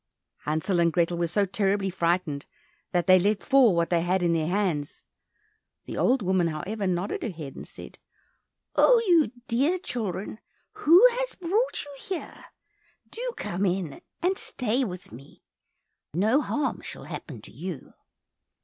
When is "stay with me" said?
14.39-15.43